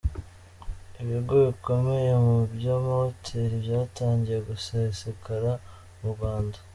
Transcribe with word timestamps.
Ibigo 1.01 1.33
bikomeye 1.45 2.11
mu 2.25 2.37
by’amahoteli 2.53 3.55
byatangiye 3.65 4.39
gusesekara 4.49 5.51
mu 5.99 6.07
Rwanda. 6.15 6.57